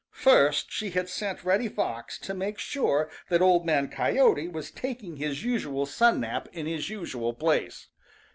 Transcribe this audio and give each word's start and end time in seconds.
First 0.17 0.71
she 0.71 0.89
had 0.89 1.09
sent 1.09 1.43
Reddy 1.43 1.67
Fox 1.69 2.17
to 2.21 2.33
make 2.33 2.57
sure 2.57 3.07
that 3.29 3.39
Old 3.39 3.67
Man 3.67 3.87
Coyote 3.87 4.47
was 4.47 4.71
taking 4.71 5.17
his 5.17 5.43
usual 5.43 5.85
sun 5.85 6.21
nap 6.21 6.47
in 6.53 6.65
his 6.65 6.89
usual 6.89 7.35
place. 7.35 7.89